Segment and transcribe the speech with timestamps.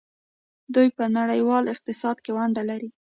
[0.73, 2.89] دوی په نړیوال اقتصاد کې ونډه لري.